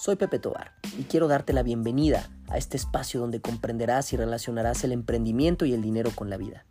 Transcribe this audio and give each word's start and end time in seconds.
Soy 0.00 0.14
Pepe 0.14 0.38
Tobar 0.38 0.74
y 0.96 1.02
quiero 1.02 1.26
darte 1.26 1.52
la 1.52 1.64
bienvenida 1.64 2.30
a 2.48 2.56
este 2.56 2.76
espacio 2.76 3.18
donde 3.18 3.40
comprenderás 3.40 4.12
y 4.12 4.16
relacionarás 4.16 4.84
el 4.84 4.92
emprendimiento 4.92 5.64
y 5.64 5.74
el 5.74 5.82
dinero 5.82 6.12
con 6.14 6.30
la 6.30 6.36
vida. 6.36 6.64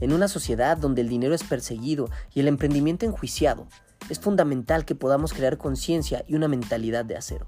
En 0.00 0.10
una 0.14 0.26
sociedad 0.26 0.78
donde 0.78 1.02
el 1.02 1.10
dinero 1.10 1.34
es 1.34 1.44
perseguido 1.44 2.08
y 2.32 2.40
el 2.40 2.48
emprendimiento 2.48 3.04
enjuiciado, 3.04 3.68
es 4.08 4.18
fundamental 4.20 4.86
que 4.86 4.94
podamos 4.94 5.34
crear 5.34 5.58
conciencia 5.58 6.24
y 6.26 6.34
una 6.34 6.48
mentalidad 6.48 7.04
de 7.04 7.14
acero. 7.14 7.46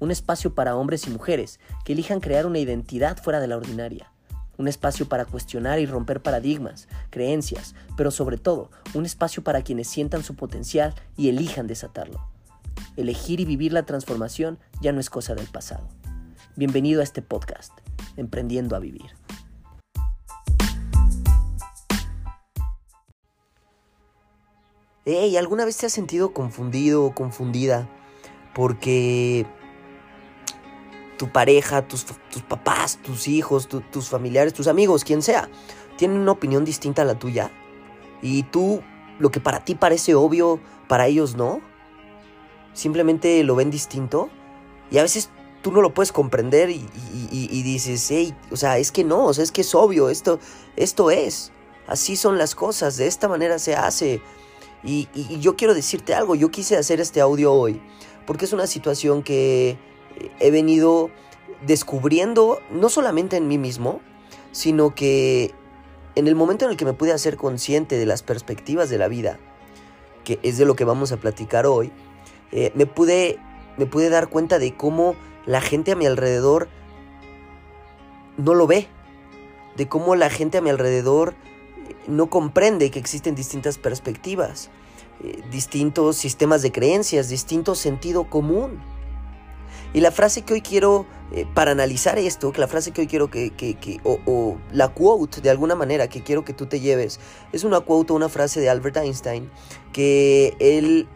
Un 0.00 0.10
espacio 0.10 0.54
para 0.54 0.76
hombres 0.76 1.06
y 1.06 1.10
mujeres 1.10 1.58
que 1.86 1.94
elijan 1.94 2.20
crear 2.20 2.44
una 2.44 2.58
identidad 2.58 3.16
fuera 3.16 3.40
de 3.40 3.46
la 3.46 3.56
ordinaria. 3.56 4.12
Un 4.58 4.68
espacio 4.68 5.08
para 5.08 5.24
cuestionar 5.24 5.78
y 5.78 5.86
romper 5.86 6.20
paradigmas, 6.20 6.88
creencias, 7.08 7.74
pero 7.96 8.10
sobre 8.10 8.36
todo 8.36 8.70
un 8.92 9.06
espacio 9.06 9.42
para 9.42 9.62
quienes 9.62 9.88
sientan 9.88 10.22
su 10.22 10.36
potencial 10.36 10.94
y 11.16 11.30
elijan 11.30 11.66
desatarlo. 11.66 12.31
Elegir 12.94 13.40
y 13.40 13.46
vivir 13.46 13.72
la 13.72 13.84
transformación 13.84 14.58
ya 14.82 14.92
no 14.92 15.00
es 15.00 15.08
cosa 15.08 15.34
del 15.34 15.46
pasado. 15.46 15.88
Bienvenido 16.56 17.00
a 17.00 17.04
este 17.04 17.22
podcast, 17.22 17.72
Emprendiendo 18.18 18.76
a 18.76 18.80
Vivir. 18.80 19.12
Hey, 25.06 25.38
¿alguna 25.38 25.64
vez 25.64 25.78
te 25.78 25.86
has 25.86 25.92
sentido 25.92 26.34
confundido 26.34 27.06
o 27.06 27.14
confundida 27.14 27.88
porque 28.54 29.46
tu 31.16 31.32
pareja, 31.32 31.88
tus, 31.88 32.04
papás, 32.46 32.98
tus 33.02 33.26
hijos, 33.26 33.68
tus 33.68 34.10
familiares, 34.10 34.52
tus 34.52 34.66
amigos, 34.66 35.04
quien 35.04 35.22
sea, 35.22 35.48
tienen 35.96 36.18
una 36.18 36.32
opinión 36.32 36.66
distinta 36.66 37.02
a 37.02 37.06
la 37.06 37.18
tuya? 37.18 37.50
Y 38.20 38.42
tú, 38.42 38.82
lo 39.18 39.30
que 39.30 39.40
para 39.40 39.64
ti 39.64 39.74
parece 39.74 40.14
obvio, 40.14 40.60
para 40.88 41.06
ellos 41.06 41.36
no 41.36 41.71
simplemente 42.72 43.42
lo 43.44 43.54
ven 43.54 43.70
distinto 43.70 44.28
y 44.90 44.98
a 44.98 45.02
veces 45.02 45.30
tú 45.62 45.72
no 45.72 45.80
lo 45.80 45.94
puedes 45.94 46.12
comprender 46.12 46.70
y, 46.70 47.62
dices, 47.62 48.06
hey, 48.10 48.34
o 48.50 48.56
sea, 48.56 48.78
es 48.78 48.92
que 48.92 49.04
no, 49.04 49.26
o 49.26 49.34
sea, 49.34 49.44
es 49.44 49.52
que 49.52 49.62
es 49.62 49.74
obvio, 49.74 50.10
esto, 50.10 50.38
esto 50.76 51.10
es, 51.10 51.52
así 51.86 52.16
son 52.16 52.36
las 52.36 52.54
cosas, 52.54 52.96
de 52.96 53.06
esta 53.06 53.28
manera 53.28 53.58
se 53.58 53.74
hace. 53.74 54.20
Y, 54.84 55.08
yo 55.40 55.56
quiero 55.56 55.74
decirte 55.74 56.14
algo, 56.14 56.34
yo 56.34 56.50
quise 56.50 56.76
hacer 56.76 57.00
este 57.00 57.20
audio 57.20 57.52
hoy, 57.52 57.80
porque 58.26 58.44
es 58.44 58.52
una 58.52 58.66
situación 58.66 59.22
que 59.22 59.78
he 60.40 60.50
venido 60.50 61.10
descubriendo, 61.64 62.58
no 62.70 62.88
solamente 62.88 63.36
en 63.36 63.46
mí 63.46 63.56
mismo, 63.56 64.00
sino 64.50 64.94
que 64.94 65.54
en 66.16 66.26
el 66.26 66.34
momento 66.34 66.64
en 66.64 66.72
el 66.72 66.76
que 66.76 66.84
me 66.84 66.92
pude 66.92 67.12
hacer 67.12 67.36
consciente 67.36 67.96
de 67.96 68.06
las 68.06 68.22
perspectivas 68.22 68.90
de 68.90 68.98
la 68.98 69.08
vida, 69.08 69.38
que 70.24 70.40
es 70.42 70.58
de 70.58 70.64
lo 70.64 70.74
que 70.74 70.84
vamos 70.84 71.12
a 71.12 71.16
platicar 71.16 71.66
hoy, 71.66 71.92
eh, 72.52 72.70
me, 72.74 72.86
pude, 72.86 73.38
me 73.78 73.86
pude 73.86 74.10
dar 74.10 74.28
cuenta 74.28 74.58
de 74.58 74.76
cómo 74.76 75.16
la 75.46 75.60
gente 75.60 75.92
a 75.92 75.96
mi 75.96 76.06
alrededor 76.06 76.68
no 78.36 78.54
lo 78.54 78.66
ve, 78.66 78.86
de 79.76 79.88
cómo 79.88 80.14
la 80.14 80.28
gente 80.28 80.58
a 80.58 80.60
mi 80.60 80.68
alrededor 80.68 81.34
eh, 81.88 81.94
no 82.06 82.28
comprende 82.28 82.90
que 82.90 82.98
existen 82.98 83.34
distintas 83.34 83.78
perspectivas, 83.78 84.70
eh, 85.24 85.42
distintos 85.50 86.16
sistemas 86.16 86.60
de 86.60 86.72
creencias, 86.72 87.30
distinto 87.30 87.74
sentido 87.74 88.28
común. 88.28 88.80
Y 89.94 90.00
la 90.00 90.10
frase 90.10 90.42
que 90.42 90.54
hoy 90.54 90.62
quiero, 90.62 91.04
para 91.52 91.72
analizar 91.72 92.18
esto, 92.18 92.50
que 92.50 92.60
la 92.60 92.68
frase 92.68 92.92
que 92.92 93.02
hoy 93.02 93.06
quiero 93.06 93.30
que, 93.30 93.50
que, 93.50 94.00
o, 94.04 94.18
o, 94.24 94.58
la 94.72 94.88
quote 94.88 95.42
de 95.42 95.50
alguna 95.50 95.74
manera 95.74 96.08
que 96.08 96.22
quiero 96.22 96.46
que 96.46 96.54
tú 96.54 96.64
te 96.64 96.80
lleves, 96.80 97.20
es 97.52 97.62
una 97.64 97.80
quote 97.80 98.14
o 98.14 98.16
una 98.16 98.30
frase 98.30 98.60
de 98.60 98.70
Albert 98.70 98.96
Einstein, 98.96 99.50
que 99.92 100.56
él 100.60 101.08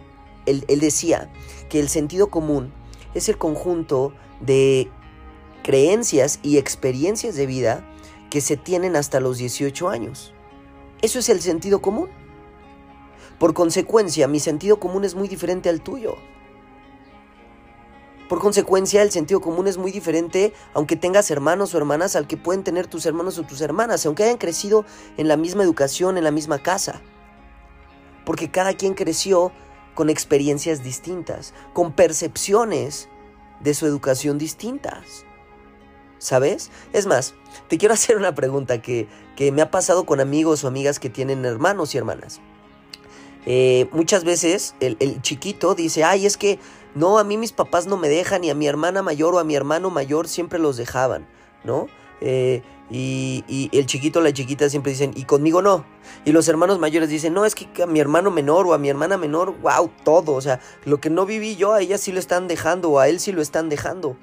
él, 0.47 0.65
decía 0.81 1.31
que 1.69 1.81
el 1.81 1.89
sentido 1.89 2.29
común 2.29 2.73
es 3.15 3.29
el 3.29 3.39
conjunto 3.39 4.13
de 4.41 4.91
creencias 5.63 6.39
y 6.43 6.59
experiencias 6.59 7.35
de 7.35 7.47
vida 7.47 7.85
que 8.31 8.41
se 8.41 8.57
tienen 8.57 8.97
hasta 8.97 9.21
los 9.21 9.39
18 9.39 9.89
años. 9.89 10.33
Eso 11.03 11.19
es 11.19 11.29
el 11.29 11.41
sentido 11.41 11.81
común. 11.81 12.09
Por 13.39 13.53
consecuencia, 13.53 14.29
mi 14.29 14.41
sentido 14.41 14.81
común 14.81 15.05
es 15.05 15.15
muy 15.15 15.29
diferente 15.29 15.69
al 15.69 15.83
tuyo. 15.83 16.17
Por 18.29 18.41
consecuencia, 18.41 19.03
el 19.03 19.13
sentido 19.13 19.41
común 19.41 19.69
es 19.69 19.79
muy 19.79 19.93
diferente 19.93 20.53
aunque 20.75 20.97
tengas 20.97 21.31
hermanos 21.31 21.75
o 21.75 21.79
hermanas 21.79 22.17
al 22.17 22.27
que 22.27 22.37
pueden 22.37 22.65
tener 22.65 22.89
tus 22.89 23.07
hermanos 23.07 23.39
o 23.39 23.45
tus 23.45 23.61
hermanas, 23.61 24.05
aunque 24.05 24.25
hayan 24.25 24.39
crecido 24.39 24.85
en 25.17 25.29
la 25.29 25.37
misma 25.37 25.63
educación, 25.63 26.19
en 26.19 26.25
la 26.25 26.33
misma 26.33 26.59
casa. 26.59 27.03
Porque 28.25 28.51
cada 28.51 28.75
quien 28.75 28.95
creció 28.95 29.53
con 29.97 30.11
experiencias 30.11 30.85
distintas, 30.85 31.55
con 31.73 31.93
percepciones 31.93 33.09
de 33.61 33.75
su 33.75 33.87
educación 33.87 34.39
distintas. 34.39 35.25
¿Sabes? 36.19 36.71
Es 36.93 37.07
más, 37.07 37.35
te 37.69 37.79
quiero 37.79 37.95
hacer 37.95 38.17
una 38.17 38.35
pregunta 38.35 38.81
que, 38.81 39.09
me 39.53 39.63
ha 39.63 39.71
pasado 39.71 40.05
con 40.05 40.21
amigos 40.21 40.63
o 40.63 40.69
amigas 40.69 41.01
que 41.01 41.11
tienen 41.11 41.45
hermanos 41.45 41.95
y 41.95 41.99
hermanas. 41.99 42.41
Eh, 43.47 43.89
muchas 43.93 44.25
veces 44.25 44.75
el, 44.81 44.97
el, 45.01 45.23
chiquito 45.23 45.75
dice, 45.75 46.05
ay, 46.05 46.27
es 46.27 46.37
que 46.37 46.59
no, 46.95 47.19
a 47.19 47.25
mí 47.25 47.39
mis 47.39 47.53
papás 47.53 47.87
no 47.87 47.97
me 47.97 48.09
dejan 48.09 48.45
y 48.45 48.51
a 48.51 48.55
mi 48.55 48.67
hermana 48.67 49.03
mayor 49.03 49.35
o 49.35 49.39
a 49.39 49.45
mi 49.45 49.55
hermano 49.55 49.91
mayor 49.91 50.29
siempre 50.29 50.59
los 50.59 50.77
dejaban, 50.77 51.27
¿no? 51.65 51.89
Eh, 52.21 52.63
y, 52.91 53.69
el 53.73 53.87
chiquito 53.87 54.21
o 54.21 54.23
la 54.23 54.33
chiquita 54.33 54.69
siempre 54.69 54.93
dicen, 54.93 55.13
y 55.15 55.25
conmigo 55.25 55.63
no. 55.63 55.85
Y 56.25 56.33
los 56.33 56.49
hermanos 56.49 56.79
mayores 56.79 57.09
dicen, 57.09 57.35
no, 57.35 57.45
es 57.45 57.55
que 57.55 57.83
a 57.83 57.87
mi 57.87 58.01
hermano 58.01 58.31
menor 58.31 58.67
o 58.67 58.75
a 58.75 58.79
mi 58.79 58.89
hermana 58.89 59.17
menor, 59.17 59.59
wow, 59.61 59.91
todo. 60.05 60.35
O 60.35 60.41
sea, 60.41 60.61
lo 60.85 61.01
que 61.01 61.11
no 61.11 61.27
viví 61.27 61.57
yo, 61.57 61.73
a 61.73 61.81
ella 61.81 61.99
sí 61.99 62.13
lo 62.13 62.19
están 62.19 62.49
dejando 62.49 62.91
o 62.91 62.99
a 63.01 63.09
él 63.09 63.19
sí 63.21 63.33
lo 63.33 63.43
están 63.43 63.69
dejando. 63.69 64.17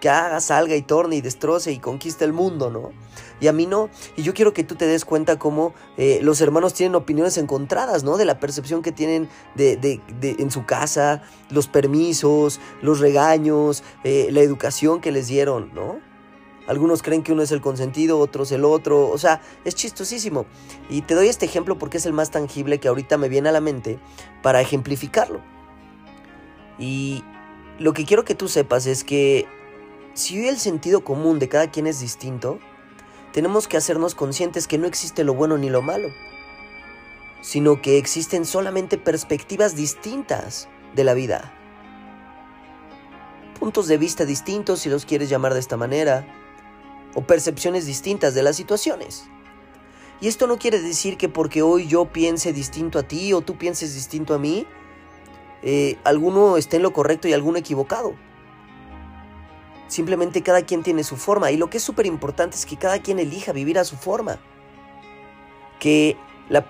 Que 0.00 0.08
haga, 0.10 0.40
salga 0.40 0.76
y 0.76 0.82
torne 0.82 1.16
y 1.16 1.20
destroce 1.22 1.72
y 1.72 1.78
conquiste 1.78 2.24
el 2.24 2.32
mundo, 2.32 2.70
¿no? 2.70 2.92
Y 3.40 3.48
a 3.48 3.52
mí 3.52 3.66
no. 3.66 3.88
Y 4.16 4.22
yo 4.22 4.34
quiero 4.34 4.52
que 4.52 4.62
tú 4.62 4.74
te 4.74 4.86
des 4.86 5.04
cuenta 5.04 5.38
cómo 5.38 5.74
eh, 5.96 6.20
los 6.22 6.40
hermanos 6.40 6.74
tienen 6.74 6.94
opiniones 6.94 7.38
encontradas, 7.38 8.04
¿no? 8.04 8.16
De 8.16 8.24
la 8.24 8.38
percepción 8.38 8.82
que 8.82 8.92
tienen 8.92 9.28
de, 9.54 9.76
de, 9.76 10.36
en 10.38 10.50
su 10.50 10.66
casa, 10.66 11.22
los 11.50 11.66
permisos, 11.68 12.60
los 12.82 13.00
regaños, 13.00 13.82
eh, 14.04 14.28
la 14.30 14.40
educación 14.40 15.00
que 15.00 15.10
les 15.10 15.26
dieron, 15.26 15.72
¿no? 15.74 16.13
Algunos 16.66 17.02
creen 17.02 17.22
que 17.22 17.32
uno 17.32 17.42
es 17.42 17.52
el 17.52 17.60
consentido, 17.60 18.18
otros 18.18 18.50
el 18.52 18.64
otro. 18.64 19.08
O 19.08 19.18
sea, 19.18 19.42
es 19.64 19.74
chistosísimo. 19.74 20.46
Y 20.88 21.02
te 21.02 21.14
doy 21.14 21.28
este 21.28 21.44
ejemplo 21.46 21.78
porque 21.78 21.98
es 21.98 22.06
el 22.06 22.12
más 22.12 22.30
tangible 22.30 22.80
que 22.80 22.88
ahorita 22.88 23.18
me 23.18 23.28
viene 23.28 23.50
a 23.50 23.52
la 23.52 23.60
mente 23.60 23.98
para 24.42 24.60
ejemplificarlo. 24.60 25.40
Y 26.78 27.22
lo 27.78 27.92
que 27.92 28.04
quiero 28.04 28.24
que 28.24 28.34
tú 28.34 28.48
sepas 28.48 28.86
es 28.86 29.04
que 29.04 29.46
si 30.14 30.46
el 30.46 30.58
sentido 30.58 31.04
común 31.04 31.38
de 31.38 31.48
cada 31.48 31.70
quien 31.70 31.86
es 31.86 32.00
distinto, 32.00 32.58
tenemos 33.32 33.66
que 33.66 33.76
hacernos 33.76 34.14
conscientes 34.14 34.68
que 34.68 34.78
no 34.78 34.86
existe 34.86 35.24
lo 35.24 35.34
bueno 35.34 35.58
ni 35.58 35.68
lo 35.68 35.82
malo, 35.82 36.08
sino 37.42 37.82
que 37.82 37.98
existen 37.98 38.44
solamente 38.44 38.96
perspectivas 38.96 39.74
distintas 39.74 40.68
de 40.94 41.04
la 41.04 41.14
vida. 41.14 41.52
Puntos 43.58 43.88
de 43.88 43.98
vista 43.98 44.24
distintos, 44.24 44.80
si 44.80 44.88
los 44.88 45.04
quieres 45.04 45.28
llamar 45.28 45.52
de 45.52 45.60
esta 45.60 45.76
manera, 45.76 46.24
o 47.14 47.22
percepciones 47.22 47.86
distintas 47.86 48.34
de 48.34 48.42
las 48.42 48.56
situaciones. 48.56 49.24
Y 50.20 50.28
esto 50.28 50.46
no 50.46 50.58
quiere 50.58 50.80
decir 50.80 51.16
que 51.16 51.28
porque 51.28 51.62
hoy 51.62 51.86
yo 51.86 52.06
piense 52.06 52.52
distinto 52.52 52.98
a 52.98 53.02
ti 53.02 53.32
o 53.32 53.40
tú 53.40 53.56
pienses 53.56 53.94
distinto 53.94 54.34
a 54.34 54.38
mí, 54.38 54.66
eh, 55.62 55.98
alguno 56.04 56.56
esté 56.56 56.76
en 56.76 56.82
lo 56.82 56.92
correcto 56.92 57.28
y 57.28 57.32
alguno 57.32 57.58
equivocado. 57.58 58.14
Simplemente 59.88 60.42
cada 60.42 60.62
quien 60.62 60.82
tiene 60.82 61.04
su 61.04 61.16
forma 61.16 61.50
y 61.50 61.56
lo 61.56 61.70
que 61.70 61.78
es 61.78 61.82
súper 61.82 62.06
importante 62.06 62.56
es 62.56 62.66
que 62.66 62.76
cada 62.76 63.00
quien 63.00 63.18
elija 63.18 63.52
vivir 63.52 63.78
a 63.78 63.84
su 63.84 63.96
forma. 63.96 64.38
Que 65.78 66.16
la, 66.48 66.66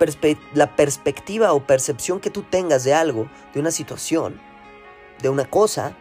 la 0.54 0.76
perspectiva 0.76 1.52
o 1.52 1.66
percepción 1.66 2.20
que 2.20 2.30
tú 2.30 2.42
tengas 2.42 2.84
de 2.84 2.94
algo, 2.94 3.28
de 3.52 3.60
una 3.60 3.70
situación, 3.70 4.40
de 5.22 5.28
una 5.28 5.44
cosa, 5.44 5.96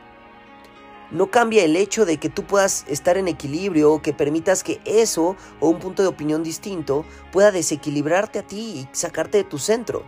no 1.14 1.28
cambia 1.28 1.64
el 1.64 1.76
hecho 1.76 2.06
de 2.06 2.18
que 2.18 2.30
tú 2.30 2.44
puedas 2.44 2.86
estar 2.90 3.18
en 3.18 3.28
equilibrio 3.28 3.94
o 3.94 4.02
que 4.02 4.14
permitas 4.14 4.64
que 4.64 4.82
eso 4.84 5.38
o 5.60 5.70
un 5.70 5.80
punto 5.80 6.02
de 6.02 6.10
opinión 6.10 6.44
distinto 6.44 7.06
pueda 7.32 7.52
desequilibrarte 7.52 8.40
a 8.40 8.44
ti 8.44 8.58
y 8.60 8.88
sacarte 8.92 9.38
de 9.38 9.44
tu 9.44 9.60
centro. 9.60 10.04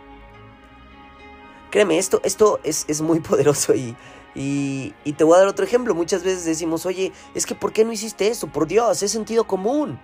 Créeme, 1.70 1.98
esto, 1.98 2.20
esto 2.24 2.60
es, 2.64 3.00
muy 3.00 3.20
poderoso 3.20 3.74
y, 3.74 3.96
y, 4.34 4.94
y, 5.04 5.12
te 5.12 5.24
voy 5.24 5.36
a 5.36 5.38
dar 5.38 5.48
otro 5.48 5.64
ejemplo. 5.64 5.94
Muchas 5.94 6.22
veces 6.22 6.44
decimos, 6.44 6.84
oye, 6.86 7.12
es 7.34 7.46
que 7.46 7.54
¿por 7.54 7.72
qué 7.72 7.84
no 7.84 7.92
hiciste 7.92 8.28
eso? 8.28 8.48
Por 8.48 8.66
Dios, 8.66 9.02
es 9.02 9.12
sentido 9.12 9.44
común. 9.44 9.98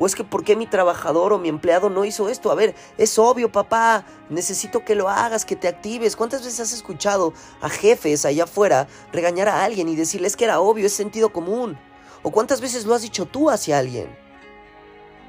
O 0.00 0.06
es 0.06 0.14
que 0.14 0.24
¿por 0.24 0.44
qué 0.44 0.56
mi 0.56 0.66
trabajador 0.66 1.34
o 1.34 1.38
mi 1.38 1.50
empleado 1.50 1.90
no 1.90 2.06
hizo 2.06 2.30
esto? 2.30 2.50
A 2.50 2.54
ver, 2.54 2.74
es 2.96 3.18
obvio, 3.18 3.52
papá, 3.52 4.06
necesito 4.30 4.82
que 4.82 4.94
lo 4.94 5.10
hagas, 5.10 5.44
que 5.44 5.56
te 5.56 5.68
actives. 5.68 6.16
¿Cuántas 6.16 6.42
veces 6.42 6.58
has 6.60 6.72
escuchado 6.72 7.34
a 7.60 7.68
jefes 7.68 8.24
allá 8.24 8.44
afuera 8.44 8.88
regañar 9.12 9.48
a 9.48 9.62
alguien 9.62 9.90
y 9.90 9.96
decirles 9.96 10.36
que 10.36 10.44
era 10.44 10.60
obvio, 10.60 10.86
es 10.86 10.94
sentido 10.94 11.34
común? 11.34 11.78
¿O 12.22 12.30
cuántas 12.30 12.62
veces 12.62 12.86
lo 12.86 12.94
has 12.94 13.02
dicho 13.02 13.26
tú 13.26 13.50
hacia 13.50 13.78
alguien? 13.78 14.08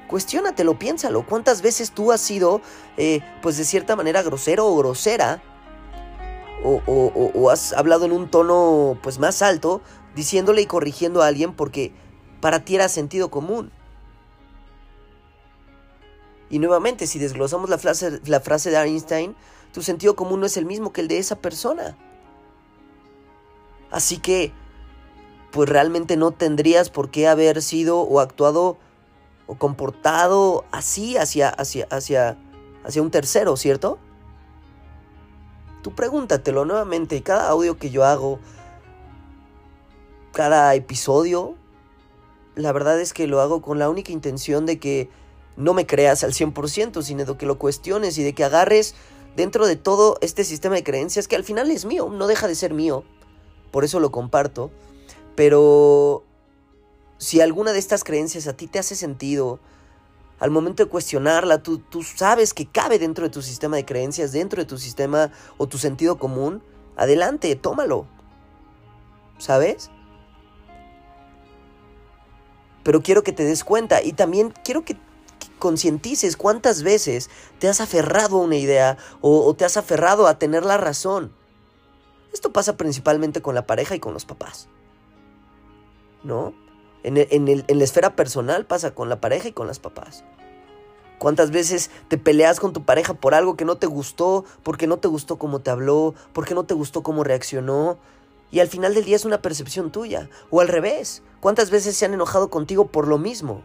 Cuestiónatelo, 0.08 0.78
piénsalo. 0.78 1.26
¿Cuántas 1.26 1.60
veces 1.60 1.90
tú 1.90 2.10
has 2.10 2.22
sido, 2.22 2.62
eh, 2.96 3.20
pues 3.42 3.58
de 3.58 3.66
cierta 3.66 3.94
manera, 3.94 4.22
grosero 4.22 4.66
o 4.66 4.76
grosera? 4.78 5.42
o, 6.64 7.50
has 7.50 7.72
hablado 7.72 8.06
en 8.06 8.12
un 8.12 8.30
tono 8.30 8.96
pues 9.02 9.18
más 9.18 9.42
alto, 9.42 9.82
diciéndole 10.14 10.62
y 10.62 10.66
corrigiendo 10.66 11.20
a 11.20 11.26
alguien 11.26 11.52
porque 11.54 11.92
para 12.40 12.64
ti 12.64 12.76
era 12.76 12.88
sentido 12.88 13.30
común. 13.30 13.70
Y 16.52 16.58
nuevamente, 16.58 17.06
si 17.06 17.18
desglosamos 17.18 17.70
la 17.70 17.78
frase, 17.78 18.20
la 18.26 18.38
frase 18.38 18.70
de 18.70 18.76
Einstein, 18.76 19.34
tu 19.72 19.80
sentido 19.80 20.14
común 20.14 20.38
no 20.38 20.44
es 20.44 20.58
el 20.58 20.66
mismo 20.66 20.92
que 20.92 21.00
el 21.00 21.08
de 21.08 21.16
esa 21.16 21.36
persona. 21.36 21.96
Así 23.90 24.18
que, 24.18 24.52
pues 25.50 25.66
realmente 25.66 26.18
no 26.18 26.30
tendrías 26.30 26.90
por 26.90 27.10
qué 27.10 27.26
haber 27.26 27.62
sido 27.62 28.02
o 28.02 28.20
actuado 28.20 28.76
o 29.46 29.54
comportado 29.54 30.66
así 30.72 31.16
hacia, 31.16 31.48
hacia, 31.48 31.86
hacia, 31.86 32.36
hacia 32.84 33.00
un 33.00 33.10
tercero, 33.10 33.56
¿cierto? 33.56 33.98
Tú 35.80 35.94
pregúntatelo 35.94 36.66
nuevamente. 36.66 37.22
Cada 37.22 37.48
audio 37.48 37.78
que 37.78 37.88
yo 37.88 38.04
hago, 38.04 38.40
cada 40.32 40.74
episodio, 40.74 41.54
la 42.56 42.72
verdad 42.72 43.00
es 43.00 43.14
que 43.14 43.26
lo 43.26 43.40
hago 43.40 43.62
con 43.62 43.78
la 43.78 43.88
única 43.88 44.12
intención 44.12 44.66
de 44.66 44.78
que 44.78 45.21
no 45.56 45.74
me 45.74 45.86
creas 45.86 46.24
al 46.24 46.32
100%, 46.32 47.02
sino 47.02 47.24
de 47.24 47.36
que 47.36 47.46
lo 47.46 47.58
cuestiones 47.58 48.18
y 48.18 48.22
de 48.22 48.34
que 48.34 48.44
agarres 48.44 48.94
dentro 49.36 49.66
de 49.66 49.76
todo 49.76 50.18
este 50.20 50.44
sistema 50.44 50.74
de 50.74 50.84
creencias 50.84 51.28
que 51.28 51.36
al 51.36 51.44
final 51.44 51.70
es 51.70 51.84
mío, 51.84 52.08
no 52.10 52.26
deja 52.26 52.48
de 52.48 52.54
ser 52.54 52.74
mío. 52.74 53.04
Por 53.70 53.84
eso 53.84 54.00
lo 54.00 54.10
comparto. 54.10 54.70
Pero 55.34 56.24
si 57.18 57.40
alguna 57.40 57.72
de 57.72 57.78
estas 57.78 58.04
creencias 58.04 58.46
a 58.46 58.54
ti 58.54 58.66
te 58.66 58.78
hace 58.78 58.94
sentido, 58.96 59.60
al 60.38 60.50
momento 60.50 60.84
de 60.84 60.90
cuestionarla, 60.90 61.62
tú, 61.62 61.78
tú 61.78 62.02
sabes 62.02 62.52
que 62.52 62.66
cabe 62.66 62.98
dentro 62.98 63.24
de 63.24 63.30
tu 63.30 63.42
sistema 63.42 63.76
de 63.76 63.84
creencias, 63.84 64.32
dentro 64.32 64.60
de 64.60 64.66
tu 64.66 64.76
sistema 64.76 65.30
o 65.56 65.68
tu 65.68 65.78
sentido 65.78 66.18
común, 66.18 66.62
adelante, 66.96 67.54
tómalo. 67.56 68.06
¿Sabes? 69.38 69.90
Pero 72.82 73.02
quiero 73.02 73.22
que 73.22 73.32
te 73.32 73.44
des 73.44 73.64
cuenta 73.64 74.02
y 74.02 74.12
también 74.12 74.52
quiero 74.64 74.84
que 74.84 74.96
concientices 75.58 76.36
cuántas 76.36 76.82
veces 76.82 77.30
te 77.58 77.68
has 77.68 77.80
aferrado 77.80 78.38
a 78.38 78.44
una 78.44 78.56
idea 78.56 78.98
o, 79.20 79.52
te 79.54 79.64
has 79.64 79.76
aferrado 79.76 80.26
a 80.26 80.38
tener 80.38 80.64
la 80.64 80.76
razón. 80.76 81.32
Esto 82.32 82.52
pasa 82.52 82.76
principalmente 82.76 83.42
con 83.42 83.54
la 83.54 83.66
pareja 83.66 83.94
y 83.94 84.00
con 84.00 84.14
los 84.14 84.24
papás. 84.24 84.68
¿No? 86.22 86.54
En, 87.02 87.16
en, 87.16 87.78
la 87.78 87.84
esfera 87.84 88.14
personal 88.14 88.64
pasa 88.64 88.94
con 88.94 89.08
la 89.08 89.20
pareja 89.20 89.48
y 89.48 89.52
con 89.52 89.66
las 89.66 89.78
papás. 89.78 90.24
¿Cuántas 91.18 91.50
veces 91.50 91.90
te 92.08 92.18
peleas 92.18 92.58
con 92.58 92.72
tu 92.72 92.84
pareja 92.84 93.14
por 93.14 93.34
algo 93.34 93.56
que 93.56 93.64
no 93.64 93.76
te 93.76 93.86
gustó, 93.86 94.44
porque 94.62 94.86
no 94.86 94.98
te 94.98 95.08
gustó 95.08 95.38
cómo 95.38 95.60
te 95.60 95.70
habló, 95.70 96.14
porque 96.32 96.54
no 96.54 96.64
te 96.64 96.74
gustó 96.74 97.02
cómo 97.02 97.22
reaccionó? 97.22 97.98
Y 98.50 98.60
al 98.60 98.68
final 98.68 98.94
del 98.94 99.04
día 99.04 99.16
es 99.16 99.24
una 99.24 99.40
percepción 99.40 99.90
tuya. 99.90 100.28
O 100.50 100.60
al 100.60 100.68
revés, 100.68 101.22
¿cuántas 101.40 101.70
veces 101.70 101.96
se 101.96 102.04
han 102.04 102.14
enojado 102.14 102.50
contigo 102.50 102.88
por 102.88 103.08
lo 103.08 103.18
mismo? 103.18 103.62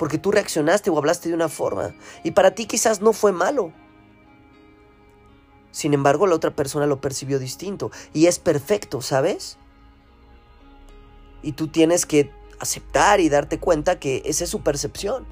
Porque 0.00 0.16
tú 0.16 0.30
reaccionaste 0.30 0.88
o 0.88 0.96
hablaste 0.96 1.28
de 1.28 1.34
una 1.34 1.50
forma 1.50 1.94
y 2.24 2.30
para 2.30 2.52
ti 2.52 2.64
quizás 2.64 3.02
no 3.02 3.12
fue 3.12 3.32
malo. 3.32 3.70
Sin 5.72 5.92
embargo, 5.92 6.26
la 6.26 6.36
otra 6.36 6.56
persona 6.56 6.86
lo 6.86 7.02
percibió 7.02 7.38
distinto 7.38 7.90
y 8.14 8.24
es 8.24 8.38
perfecto, 8.38 9.02
¿sabes? 9.02 9.58
Y 11.42 11.52
tú 11.52 11.68
tienes 11.68 12.06
que 12.06 12.32
aceptar 12.60 13.20
y 13.20 13.28
darte 13.28 13.58
cuenta 13.58 14.00
que 14.00 14.22
esa 14.24 14.44
es 14.44 14.48
su 14.48 14.62
percepción. 14.62 15.26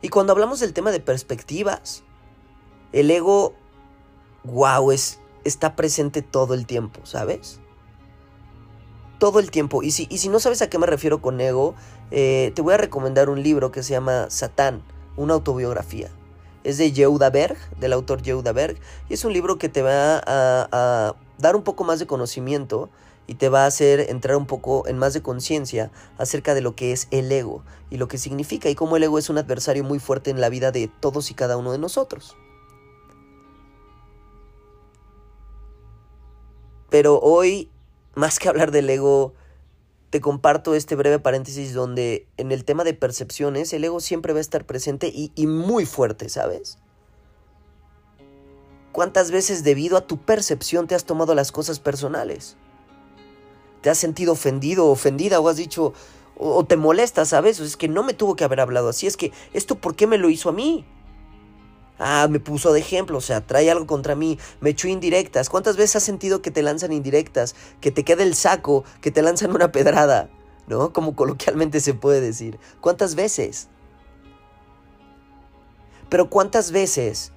Y 0.00 0.08
cuando 0.08 0.32
hablamos 0.32 0.60
del 0.60 0.72
tema 0.72 0.92
de 0.92 1.00
perspectivas, 1.00 2.04
el 2.92 3.10
ego, 3.10 3.52
wow, 4.44 4.92
es, 4.92 5.20
está 5.44 5.76
presente 5.76 6.22
todo 6.22 6.54
el 6.54 6.64
tiempo, 6.64 7.04
¿sabes? 7.04 7.60
Todo 9.20 9.38
el 9.38 9.52
tiempo. 9.52 9.84
Y 9.84 9.92
si, 9.92 10.08
y 10.10 10.18
si 10.18 10.28
no 10.28 10.40
sabes 10.40 10.62
a 10.62 10.68
qué 10.68 10.78
me 10.78 10.86
refiero 10.86 11.22
con 11.22 11.40
ego, 11.40 11.76
eh, 12.10 12.50
te 12.56 12.62
voy 12.62 12.74
a 12.74 12.78
recomendar 12.78 13.30
un 13.30 13.40
libro 13.40 13.70
que 13.70 13.84
se 13.84 13.92
llama 13.92 14.28
Satán, 14.30 14.82
una 15.16 15.34
autobiografía. 15.34 16.10
Es 16.64 16.78
de 16.78 16.90
Yehuda 16.90 17.30
Berg, 17.30 17.56
del 17.78 17.92
autor 17.92 18.22
Yehuda 18.22 18.52
Berg, 18.52 18.78
y 19.08 19.14
es 19.14 19.24
un 19.24 19.32
libro 19.32 19.58
que 19.58 19.68
te 19.68 19.82
va 19.82 20.16
a, 20.16 20.68
a 20.72 21.14
dar 21.38 21.54
un 21.54 21.62
poco 21.62 21.84
más 21.84 22.00
de 22.00 22.06
conocimiento 22.06 22.90
y 23.26 23.34
te 23.34 23.48
va 23.48 23.64
a 23.64 23.66
hacer 23.66 24.00
entrar 24.08 24.36
un 24.36 24.46
poco 24.46 24.88
en 24.88 24.98
más 24.98 25.14
de 25.14 25.22
conciencia 25.22 25.92
acerca 26.18 26.54
de 26.54 26.62
lo 26.62 26.74
que 26.74 26.90
es 26.90 27.06
el 27.10 27.30
ego 27.30 27.62
y 27.90 27.98
lo 27.98 28.08
que 28.08 28.18
significa 28.18 28.68
y 28.68 28.74
cómo 28.74 28.96
el 28.96 29.04
ego 29.04 29.18
es 29.18 29.30
un 29.30 29.38
adversario 29.38 29.84
muy 29.84 30.00
fuerte 30.00 30.30
en 30.30 30.40
la 30.40 30.48
vida 30.48 30.72
de 30.72 30.88
todos 30.88 31.30
y 31.30 31.34
cada 31.34 31.56
uno 31.56 31.72
de 31.72 31.78
nosotros. 31.78 32.36
Pero 36.88 37.20
hoy 37.20 37.70
más 38.14 38.38
que 38.38 38.48
hablar 38.48 38.70
del 38.70 38.90
ego, 38.90 39.34
te 40.10 40.20
comparto 40.20 40.74
este 40.74 40.96
breve 40.96 41.20
paréntesis 41.20 41.72
donde 41.72 42.26
en 42.36 42.50
el 42.50 42.64
tema 42.64 42.82
de 42.82 42.94
percepciones 42.94 43.72
el 43.72 43.84
ego 43.84 44.00
siempre 44.00 44.32
va 44.32 44.38
a 44.38 44.42
estar 44.42 44.64
presente 44.66 45.12
y, 45.14 45.46
muy 45.46 45.86
fuerte, 45.86 46.28
¿sabes? 46.28 46.78
¿Cuántas 48.90 49.30
veces 49.30 49.62
debido 49.62 49.96
a 49.96 50.06
tu 50.06 50.18
percepción 50.18 50.88
te 50.88 50.96
has 50.96 51.04
tomado 51.04 51.36
las 51.36 51.52
cosas 51.52 51.78
personales? 51.78 52.56
¿Te 53.82 53.90
has 53.90 53.98
sentido 53.98 54.32
ofendido 54.32 54.86
o 54.86 54.90
ofendida 54.90 55.38
o 55.38 55.48
has 55.48 55.56
dicho 55.56 55.94
o, 56.36 56.64
te 56.64 56.76
molesta, 56.76 57.24
¿sabes? 57.24 57.60
es 57.60 57.76
que 57.76 57.86
no 57.86 58.02
me 58.02 58.14
tuvo 58.14 58.34
que 58.34 58.44
haber 58.44 58.60
hablado 58.60 58.88
así, 58.88 59.06
es 59.06 59.16
que 59.16 59.30
esto 59.52 59.76
¿por 59.76 59.94
qué 59.94 60.06
me 60.06 60.18
lo 60.18 60.30
hizo 60.30 60.48
a 60.48 60.52
mí? 60.52 60.86
Ah, 62.02 62.28
me 62.30 62.40
puso 62.40 62.72
de 62.72 62.80
ejemplo, 62.80 63.18
o 63.18 63.20
sea, 63.20 63.46
trae 63.46 63.70
algo 63.70 63.86
contra 63.86 64.14
mí, 64.14 64.38
me 64.62 64.70
echó 64.70 64.88
indirectas. 64.88 65.50
¿Cuántas 65.50 65.76
veces 65.76 65.96
has 65.96 66.02
sentido 66.02 66.40
que 66.40 66.50
te 66.50 66.62
lanzan 66.62 66.94
indirectas, 66.94 67.54
que 67.82 67.90
te 67.90 68.04
queda 68.04 68.22
el 68.22 68.34
saco, 68.34 68.84
que 69.02 69.10
te 69.10 69.20
lanzan 69.20 69.50
una 69.50 69.70
pedrada? 69.70 70.30
¿No? 70.66 70.94
Como 70.94 71.14
coloquialmente 71.14 71.78
se 71.78 71.92
puede 71.92 72.22
decir. 72.22 72.58
¿Cuántas 72.80 73.16
veces? 73.16 73.68
Pero 76.08 76.30
¿cuántas 76.30 76.72
veces, 76.72 77.32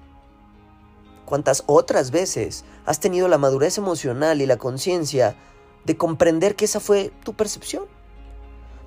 cuántas 1.26 1.62
otras 1.66 2.10
veces 2.10 2.64
has 2.86 3.00
tenido 3.00 3.28
la 3.28 3.36
madurez 3.36 3.76
emocional 3.76 4.40
y 4.40 4.46
la 4.46 4.56
conciencia 4.56 5.36
de 5.84 5.98
comprender 5.98 6.56
que 6.56 6.64
esa 6.64 6.80
fue 6.80 7.12
tu 7.22 7.34
percepción? 7.34 7.84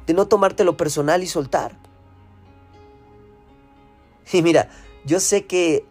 De 0.07 0.15
no 0.15 0.27
tomártelo 0.27 0.75
personal 0.75 1.21
y 1.21 1.27
soltar. 1.27 1.77
Y 4.33 4.41
mira, 4.41 4.69
yo 5.07 5.21
sé 5.21 5.45
que 5.45 5.86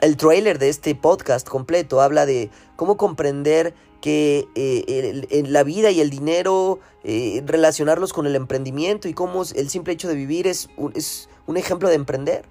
el 0.00 0.16
trailer 0.16 0.58
de 0.58 0.68
este 0.68 0.94
podcast 0.94 1.48
completo 1.48 2.02
habla 2.02 2.26
de 2.26 2.50
cómo 2.76 2.96
comprender 2.98 3.74
que 4.02 4.46
eh, 4.54 5.44
la 5.48 5.64
vida 5.64 5.90
y 5.90 6.00
el 6.00 6.10
dinero, 6.10 6.78
eh, 7.04 7.42
relacionarlos 7.46 8.12
con 8.12 8.26
el 8.26 8.36
emprendimiento 8.36 9.08
y 9.08 9.14
cómo 9.14 9.42
el 9.42 9.70
simple 9.70 9.94
hecho 9.94 10.08
de 10.08 10.14
vivir 10.14 10.46
es 10.46 10.68
un, 10.76 11.56
ejemplo 11.56 11.88
de 11.88 11.94
emprender. 11.94 12.44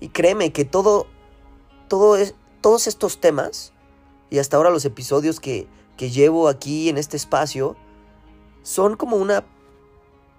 Y 0.00 0.08
créeme 0.08 0.50
que 0.50 0.64
todo, 0.64 1.06
todo 1.88 2.16
es, 2.16 2.34
todos 2.62 2.86
estos 2.86 3.20
temas, 3.20 3.72
y 4.30 4.38
hasta 4.38 4.56
ahora 4.56 4.70
los 4.70 4.84
episodios 4.86 5.40
que 5.40 5.68
llevo 5.98 6.48
aquí 6.48 6.88
en 6.88 6.98
este 6.98 7.16
espacio, 7.16 7.76
son 8.62 8.96
como 8.96 9.16
una 9.16 9.44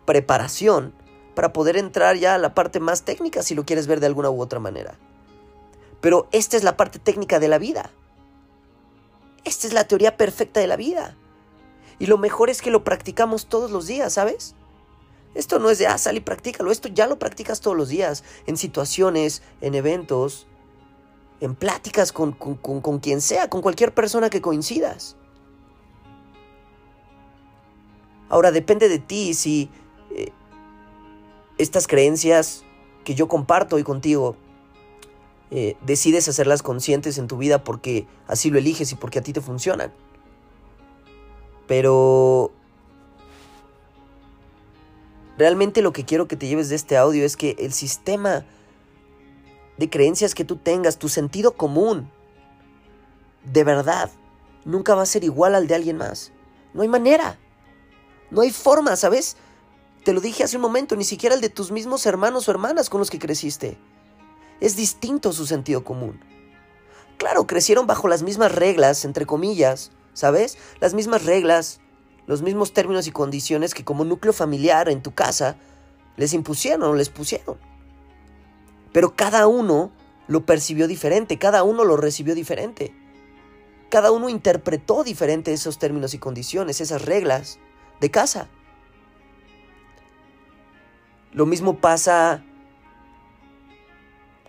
preparación 0.05 0.93
para 1.35 1.53
poder 1.53 1.77
entrar 1.77 2.15
ya 2.17 2.35
a 2.35 2.37
la 2.37 2.53
parte 2.53 2.79
más 2.79 3.03
técnica 3.03 3.43
si 3.43 3.55
lo 3.55 3.65
quieres 3.65 3.87
ver 3.87 3.99
de 3.99 4.07
alguna 4.07 4.29
u 4.29 4.41
otra 4.41 4.59
manera. 4.59 4.97
Pero 6.01 6.27
esta 6.31 6.57
es 6.57 6.63
la 6.63 6.77
parte 6.77 6.99
técnica 6.99 7.39
de 7.39 7.47
la 7.47 7.57
vida. 7.57 7.89
Esta 9.43 9.67
es 9.67 9.73
la 9.73 9.85
teoría 9.85 10.17
perfecta 10.17 10.59
de 10.59 10.67
la 10.67 10.75
vida. 10.75 11.15
Y 11.99 12.07
lo 12.07 12.17
mejor 12.17 12.49
es 12.49 12.61
que 12.61 12.71
lo 12.71 12.83
practicamos 12.83 13.47
todos 13.47 13.71
los 13.71 13.87
días, 13.87 14.13
¿sabes? 14.13 14.55
Esto 15.35 15.59
no 15.59 15.69
es 15.69 15.79
de, 15.79 15.87
ah, 15.87 15.97
sal 15.97 16.17
y 16.17 16.19
practícalo. 16.19 16.71
Esto 16.71 16.89
ya 16.89 17.07
lo 17.07 17.19
practicas 17.19 17.61
todos 17.61 17.75
los 17.75 17.89
días. 17.89 18.23
En 18.45 18.57
situaciones, 18.57 19.41
en 19.61 19.75
eventos, 19.75 20.47
en 21.39 21.55
pláticas 21.55 22.11
con, 22.11 22.33
con 22.33 22.99
quien 22.99 23.21
sea, 23.21 23.49
con 23.49 23.61
cualquier 23.61 23.93
persona 23.93 24.29
que 24.29 24.41
coincidas. 24.41 25.15
Ahora 28.29 28.51
depende 28.51 28.89
de 28.89 28.99
ti 28.99 29.33
si 29.33 29.69
estas 31.63 31.87
creencias 31.87 32.63
que 33.03 33.15
yo 33.15 33.27
comparto 33.27 33.75
hoy 33.75 33.83
contigo, 33.83 34.35
eh, 35.51 35.77
decides 35.85 36.27
hacerlas 36.27 36.63
conscientes 36.63 37.17
en 37.17 37.27
tu 37.27 37.37
vida 37.37 37.63
porque 37.63 38.07
así 38.27 38.49
lo 38.49 38.57
eliges 38.57 38.91
y 38.91 38.95
porque 38.95 39.19
a 39.19 39.21
ti 39.21 39.33
te 39.33 39.41
funcionan. 39.41 39.93
Pero 41.67 42.51
realmente 45.37 45.81
lo 45.81 45.93
que 45.93 46.05
quiero 46.05 46.27
que 46.27 46.35
te 46.35 46.47
lleves 46.47 46.69
de 46.69 46.75
este 46.75 46.97
audio 46.97 47.25
es 47.25 47.37
que 47.37 47.55
el 47.59 47.73
sistema 47.73 48.45
de 49.77 49.89
creencias 49.89 50.35
que 50.35 50.45
tú 50.45 50.55
tengas, 50.55 50.97
tu 50.97 51.09
sentido 51.09 51.53
común, 51.53 52.09
de 53.43 53.63
verdad, 53.63 54.09
nunca 54.65 54.95
va 54.95 55.03
a 55.03 55.07
ser 55.07 55.23
igual 55.23 55.55
al 55.55 55.67
de 55.67 55.75
alguien 55.75 55.97
más. 55.97 56.31
No 56.73 56.81
hay 56.81 56.87
manera. 56.87 57.37
No 58.31 58.41
hay 58.41 58.51
forma, 58.51 58.95
¿sabes? 58.95 59.37
Te 60.03 60.11
lo 60.11 60.19
dije 60.19 60.43
hace 60.43 60.57
un 60.57 60.61
momento, 60.61 60.95
ni 60.95 61.05
siquiera 61.05 61.35
el 61.35 61.41
de 61.41 61.49
tus 61.49 61.71
mismos 61.71 62.05
hermanos 62.05 62.47
o 62.47 62.51
hermanas 62.51 62.89
con 62.89 62.99
los 62.99 63.09
que 63.09 63.19
creciste. 63.19 63.77
es 64.59 64.75
distinto 64.75 65.33
su 65.33 65.45
sentido 65.45 65.83
común. 65.83 66.21
Claro, 67.17 67.47
crecieron 67.47 67.87
bajo 67.87 68.07
las 68.07 68.23
mismas 68.23 68.53
reglas, 68.53 69.03
entre 69.05 69.25
comillas, 69.25 69.91
¿sabes? 70.13 70.57
Las 70.79 70.93
mismas 70.93 71.25
reglas, 71.25 71.79
los 72.27 72.41
mismos 72.41 72.73
términos 72.73 73.07
y 73.07 73.11
condiciones 73.11 73.73
que 73.73 73.83
como 73.83 74.05
núcleo 74.05 74.31
familiar 74.31 74.89
en 74.89 75.01
tu 75.01 75.13
casa 75.13 75.57
les 76.15 76.33
impusieron 76.33 76.83
o 76.83 76.93
les 76.95 77.09
pusieron. 77.09 77.57
Pero 78.93 79.15
cada 79.15 79.47
uno 79.47 79.91
lo 80.27 80.45
percibió 80.45 80.87
diferente, 80.87 81.39
cada 81.39 81.63
uno 81.63 81.83
lo 81.83 81.97
recibió 81.97 82.35
diferente. 82.35 82.95
Cada 83.89 84.11
uno 84.11 84.29
interpretó 84.29 85.03
diferente 85.03 85.53
esos 85.53 85.77
términos 85.77 86.13
y 86.13 86.19
condiciones, 86.19 86.81
esas 86.81 87.03
reglas 87.03 87.59
de 87.99 88.11
casa. 88.11 88.49
Lo 91.33 91.45
mismo 91.47 91.77
pasa 91.77 92.43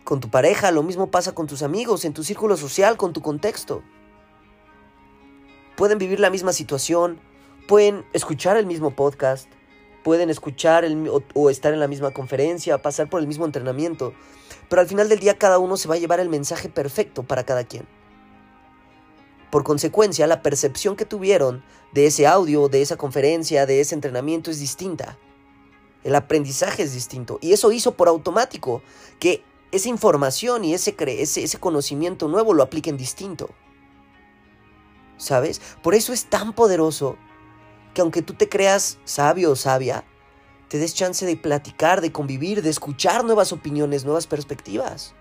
con 0.05 0.21
tu 0.21 0.29
pareja, 0.29 0.71
lo 0.71 0.83
mismo 0.83 1.11
pasa 1.11 1.35
con 1.35 1.47
tus 1.47 1.63
amigos, 1.63 2.05
en 2.05 2.13
tu 2.13 2.23
círculo 2.23 2.59
social, 2.59 2.99
con 2.99 3.15
tu 3.15 3.23
contexto. 3.23 3.83
Pueden 5.77 5.99
vivir 5.99 6.21
la 6.21 6.29
misma 6.29 6.53
situación, 6.53 7.19
pueden 7.67 8.05
escuchar 8.13 8.59
el 8.59 8.67
mismo 8.67 8.95
podcast, 8.95 9.49
pueden 10.03 10.29
escuchar 10.29 10.85
o, 11.35 11.51
estar 11.51 11.73
en 11.73 11.81
la 11.81 11.89
misma 11.89 12.11
conferencia, 12.11 12.83
pasar 12.83 13.09
por 13.09 13.21
el 13.21 13.27
mismo 13.27 13.47
entrenamiento, 13.47 14.13
pero 14.69 14.83
al 14.83 14.87
final 14.87 15.09
del 15.09 15.21
día 15.21 15.39
cada 15.39 15.59
uno 15.59 15.79
se 15.79 15.89
va 15.89 15.95
a 15.95 15.99
llevar 15.99 16.21
el 16.21 16.29
mensaje 16.29 16.69
perfecto 16.69 17.23
para 17.23 17.45
cada 17.45 17.65
quien. 17.65 17.89
Por 19.51 19.65
consecuencia, 19.65 20.27
la 20.27 20.43
percepción 20.43 20.97
que 20.97 21.07
tuvieron 21.07 21.65
de 21.93 22.07
ese 22.07 22.27
audio, 22.27 22.69
de 22.69 22.83
esa 22.83 22.97
conferencia, 22.97 23.65
de 23.65 23.81
ese 23.81 23.95
entrenamiento 23.95 24.51
es 24.51 24.61
distinta. 24.61 25.17
El 26.05 26.15
aprendizaje 26.15 26.83
es 26.83 26.93
distinto. 26.93 27.39
Y 27.41 27.53
eso 27.53 27.73
hizo 27.73 27.95
por 27.95 28.09
automático 28.09 28.83
que 29.19 29.43
esa 29.73 29.89
información 29.89 30.65
y 30.65 30.75
ese, 30.75 30.95
ese, 30.99 31.43
ese 31.43 31.59
conocimiento 31.59 32.29
nuevo 32.29 32.55
lo 32.55 32.63
apliquen 32.63 32.97
distinto. 32.97 33.51
¿Sabes? 35.17 35.61
Por 35.83 35.95
eso 35.95 36.13
es 36.13 36.27
tan 36.27 36.53
poderoso 36.53 37.17
que 37.95 38.03
aunque 38.03 38.23
tú 38.23 38.35
te 38.35 38.49
creas 38.49 38.99
sabio 39.05 39.53
o 39.53 39.57
sabia, 39.57 40.05
te 40.69 40.79
des 40.79 40.95
chance 40.95 41.25
de 41.25 41.37
platicar, 41.37 42.01
de 42.01 42.13
convivir, 42.13 42.63
de 42.63 42.71
escuchar 42.71 43.25
nuevas 43.25 43.53
opiniones, 43.53 44.05
nuevas 44.05 44.27
perspectivas. 44.27 45.15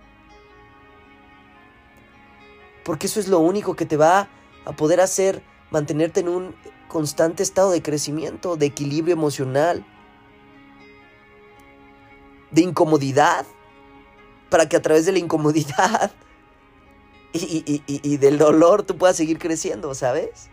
Porque 2.83 3.07
eso 3.07 3.19
es 3.19 3.27
lo 3.27 3.39
único 3.39 3.75
que 3.75 3.85
te 3.85 3.97
va 3.97 4.29
a 4.65 4.75
poder 4.75 4.99
hacer 4.99 5.43
mantenerte 5.71 6.19
en 6.19 6.27
un 6.27 6.55
constante 6.87 7.43
estado 7.43 7.71
de 7.71 7.81
crecimiento, 7.81 8.55
de 8.55 8.65
equilibrio 8.65 9.13
emocional, 9.13 9.85
de 12.53 12.61
incomodidad, 12.61 13.45
para 14.49 14.69
que 14.69 14.77
a 14.77 14.81
través 14.81 15.05
de 15.05 15.11
la 15.11 15.19
incomodidad 15.19 16.11
y, 17.33 17.81
y 17.85 18.17
del 18.17 18.37
dolor 18.37 18.83
tú 18.83 18.97
puedas 18.97 19.17
seguir 19.17 19.39
creciendo, 19.39 19.93
¿sabes? 19.95 20.49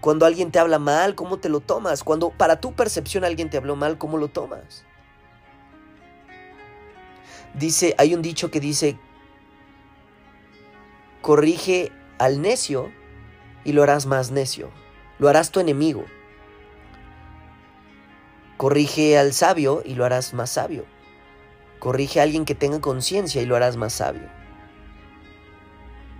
Cuando 0.00 0.26
alguien 0.26 0.52
te 0.52 0.58
habla 0.58 0.78
mal, 0.78 1.14
¿cómo 1.14 1.38
te 1.38 1.48
lo 1.48 1.60
tomas? 1.60 2.04
Cuando 2.04 2.30
para 2.30 2.60
tu 2.60 2.72
percepción 2.72 3.24
alguien 3.24 3.50
te 3.50 3.56
habló 3.56 3.74
mal, 3.74 3.98
¿cómo 3.98 4.16
lo 4.16 4.28
tomas? 4.28 4.84
Dice, 7.54 7.94
hay 7.98 8.14
un 8.14 8.22
dicho 8.22 8.50
que 8.50 8.60
dice, 8.60 8.96
corrige 11.20 11.90
al 12.18 12.40
necio 12.40 12.92
y 13.64 13.72
lo 13.72 13.82
harás 13.82 14.06
más 14.06 14.30
necio, 14.30 14.70
lo 15.18 15.28
harás 15.28 15.50
tu 15.50 15.58
enemigo. 15.58 16.04
Corrige 18.58 19.16
al 19.16 19.32
sabio 19.32 19.82
y 19.84 19.94
lo 19.94 20.04
harás 20.04 20.34
más 20.34 20.50
sabio. 20.50 20.84
Corrige 21.78 22.18
a 22.18 22.24
alguien 22.24 22.44
que 22.44 22.56
tenga 22.56 22.80
conciencia 22.80 23.40
y 23.40 23.46
lo 23.46 23.54
harás 23.54 23.76
más 23.76 23.92
sabio. 23.94 24.28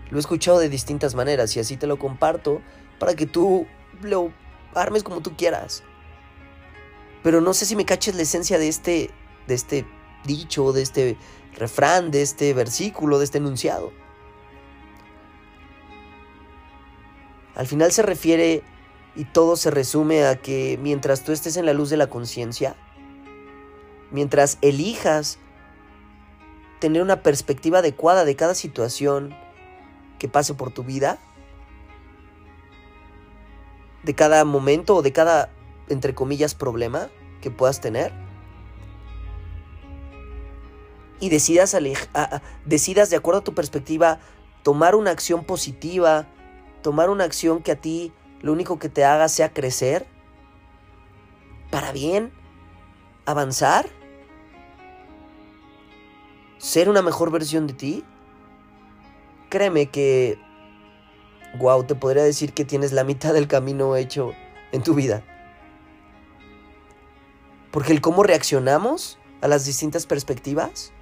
Lo 0.08 0.16
he 0.16 0.20
escuchado 0.20 0.60
de 0.60 0.68
distintas 0.68 1.16
maneras 1.16 1.54
y 1.56 1.60
así 1.60 1.76
te 1.76 1.88
lo 1.88 1.98
comparto 1.98 2.62
para 3.00 3.14
que 3.14 3.26
tú 3.26 3.66
lo 4.02 4.32
armes 4.72 5.02
como 5.02 5.20
tú 5.20 5.36
quieras. 5.36 5.82
Pero 7.24 7.40
no 7.40 7.52
sé 7.54 7.66
si 7.66 7.74
me 7.74 7.84
caches 7.84 8.14
la 8.14 8.22
esencia 8.22 8.56
de 8.56 8.68
este, 8.68 9.10
de 9.48 9.54
este 9.54 9.84
dicho, 10.24 10.72
de 10.72 10.82
este 10.82 11.16
refrán, 11.56 12.12
de 12.12 12.22
este 12.22 12.54
versículo, 12.54 13.18
de 13.18 13.24
este 13.24 13.38
enunciado. 13.38 13.92
Al 17.56 17.66
final 17.66 17.90
se 17.90 18.02
refiere 18.02 18.62
y 19.18 19.24
todo 19.24 19.56
se 19.56 19.72
resume 19.72 20.24
a 20.24 20.36
que 20.36 20.78
mientras 20.80 21.24
tú 21.24 21.32
estés 21.32 21.56
en 21.56 21.66
la 21.66 21.72
luz 21.72 21.90
de 21.90 21.96
la 21.96 22.06
conciencia, 22.06 22.76
mientras 24.12 24.58
elijas 24.62 25.40
tener 26.78 27.02
una 27.02 27.24
perspectiva 27.24 27.80
adecuada 27.80 28.24
de 28.24 28.36
cada 28.36 28.54
situación 28.54 29.34
que 30.20 30.28
pase 30.28 30.54
por 30.54 30.70
tu 30.70 30.84
vida, 30.84 31.18
de 34.04 34.14
cada 34.14 34.44
momento 34.44 34.94
o 34.94 35.02
de 35.02 35.12
cada, 35.12 35.50
entre 35.88 36.14
comillas, 36.14 36.54
problema 36.54 37.08
que 37.40 37.50
puedas 37.50 37.80
tener. 37.80 38.12
Y 41.18 41.28
decidas, 41.28 41.76
decidas 42.64 43.10
de 43.10 43.16
acuerdo 43.16 43.40
a 43.40 43.44
tu 43.44 43.52
perspectiva 43.52 44.20
tomar 44.62 44.94
una 44.94 45.10
acción 45.10 45.42
positiva, 45.42 46.28
tomar 46.82 47.10
una 47.10 47.24
acción 47.24 47.64
que 47.64 47.72
a 47.72 47.76
ti 47.80 48.12
lo 48.40 48.52
único 48.52 48.78
que 48.78 48.88
te 48.88 49.04
haga 49.04 49.28
sea 49.28 49.52
crecer, 49.52 50.06
para 51.70 51.92
bien, 51.92 52.32
avanzar, 53.26 53.88
ser 56.58 56.88
una 56.88 57.02
mejor 57.02 57.30
versión 57.30 57.66
de 57.66 57.74
ti. 57.74 58.04
Créeme 59.48 59.86
que 59.86 60.38
wow, 61.56 61.84
te 61.84 61.94
podría 61.94 62.22
decir 62.22 62.52
que 62.52 62.64
tienes 62.64 62.92
la 62.92 63.04
mitad 63.04 63.32
del 63.32 63.48
camino 63.48 63.96
hecho 63.96 64.32
en 64.72 64.82
tu 64.82 64.94
vida. 64.94 65.22
Porque 67.70 67.92
el 67.92 68.00
cómo 68.00 68.22
reaccionamos 68.22 69.18
a 69.40 69.48
las 69.48 69.64
distintas 69.64 70.06
perspectivas 70.06 70.92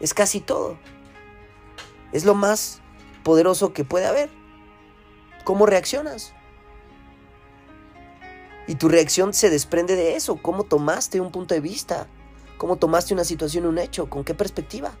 es 0.00 0.14
casi 0.14 0.40
todo. 0.40 0.78
Es 2.12 2.24
lo 2.24 2.34
más 2.34 2.80
poderoso 3.22 3.72
que 3.72 3.84
puede 3.84 4.06
haber. 4.06 4.30
¿Cómo 5.48 5.64
reaccionas? 5.64 6.34
Y 8.66 8.74
tu 8.74 8.90
reacción 8.90 9.32
se 9.32 9.48
desprende 9.48 9.96
de 9.96 10.14
eso, 10.14 10.36
cómo 10.36 10.64
tomaste 10.64 11.22
un 11.22 11.32
punto 11.32 11.54
de 11.54 11.60
vista, 11.60 12.06
cómo 12.58 12.76
tomaste 12.76 13.14
una 13.14 13.24
situación, 13.24 13.64
un 13.64 13.78
hecho, 13.78 14.10
con 14.10 14.24
qué 14.24 14.34
perspectiva. 14.34 14.92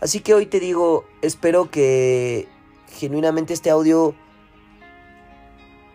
Así 0.00 0.18
que 0.18 0.34
hoy 0.34 0.46
te 0.46 0.58
digo, 0.58 1.04
espero 1.22 1.70
que 1.70 2.48
genuinamente 2.88 3.52
este 3.52 3.70
audio 3.70 4.16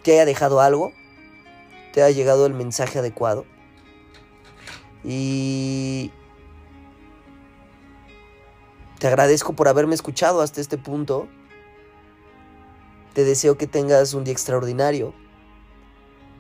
te 0.02 0.14
haya 0.14 0.24
dejado 0.24 0.62
algo, 0.62 0.94
te 1.92 2.02
haya 2.02 2.16
llegado 2.16 2.46
el 2.46 2.54
mensaje 2.54 2.98
adecuado. 2.98 3.46
Y 5.04 6.14
te 9.00 9.08
agradezco 9.08 9.52
por 9.52 9.68
haberme 9.68 9.96
escuchado 9.96 10.40
hasta 10.40 10.62
este 10.62 10.78
punto. 10.78 11.28
Te 13.16 13.24
deseo 13.24 13.58
que 13.58 13.66
tengas 13.66 14.14
un 14.14 14.26
día 14.26 14.34
extraordinario. 14.34 15.14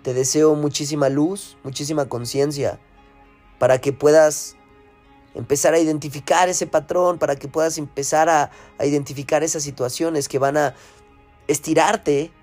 Te 0.03 0.13
deseo 0.13 0.55
muchísima 0.55 1.07
luz, 1.07 1.57
muchísima 1.63 2.09
conciencia, 2.09 2.81
para 3.59 3.79
que 3.79 3.93
puedas 3.93 4.57
empezar 5.35 5.73
a 5.73 5.79
identificar 5.79 6.49
ese 6.49 6.67
patrón, 6.67 7.17
para 7.17 7.37
que 7.37 7.47
puedas 7.47 7.77
empezar 7.77 8.27
a, 8.27 8.51
identificar 8.83 9.41
esas 9.41 9.63
situaciones 9.63 10.27
que 10.27 10.37
van 10.37 10.57
a 10.57 10.75
estirarte 11.47 12.33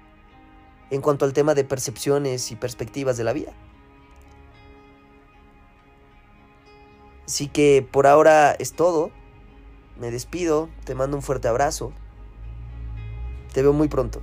en 0.90 1.02
cuanto 1.02 1.26
al 1.26 1.34
tema 1.34 1.52
de 1.52 1.64
percepciones 1.64 2.50
y 2.52 2.56
perspectivas 2.56 3.18
de 3.18 3.24
la 3.24 3.34
vida. 3.34 3.52
Así 7.26 7.48
que 7.48 7.86
por 7.88 8.06
ahora 8.06 8.52
es 8.52 8.72
todo. 8.72 9.10
Me 10.00 10.10
despido, 10.10 10.70
te 10.84 10.94
mando 10.94 11.18
un 11.18 11.22
fuerte 11.22 11.48
abrazo. 11.48 11.92
Te 13.52 13.62
veo 13.62 13.73
muy 13.73 13.88
pronto. 13.88 14.23